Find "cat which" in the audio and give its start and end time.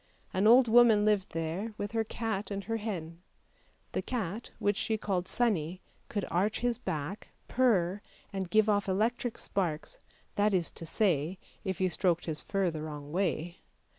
4.01-4.75